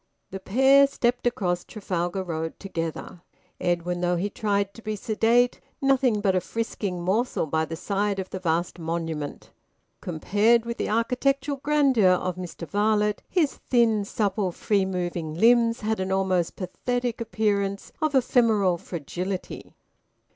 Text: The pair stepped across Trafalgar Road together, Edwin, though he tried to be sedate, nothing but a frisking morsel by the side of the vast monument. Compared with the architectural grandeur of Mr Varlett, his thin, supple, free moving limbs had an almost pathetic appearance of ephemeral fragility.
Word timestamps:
The 0.31 0.39
pair 0.39 0.87
stepped 0.87 1.27
across 1.27 1.63
Trafalgar 1.63 2.23
Road 2.23 2.59
together, 2.59 3.21
Edwin, 3.59 4.01
though 4.01 4.15
he 4.15 4.31
tried 4.31 4.73
to 4.73 4.81
be 4.81 4.95
sedate, 4.95 5.59
nothing 5.79 6.21
but 6.21 6.33
a 6.35 6.41
frisking 6.41 7.03
morsel 7.03 7.45
by 7.45 7.65
the 7.65 7.75
side 7.75 8.17
of 8.17 8.31
the 8.31 8.39
vast 8.39 8.79
monument. 8.79 9.51
Compared 10.01 10.65
with 10.65 10.77
the 10.77 10.89
architectural 10.89 11.57
grandeur 11.57 12.13
of 12.13 12.35
Mr 12.35 12.67
Varlett, 12.67 13.21
his 13.29 13.57
thin, 13.69 14.03
supple, 14.03 14.51
free 14.51 14.85
moving 14.85 15.35
limbs 15.35 15.81
had 15.81 15.99
an 15.99 16.11
almost 16.11 16.55
pathetic 16.55 17.21
appearance 17.21 17.91
of 18.01 18.15
ephemeral 18.15 18.79
fragility. 18.79 19.75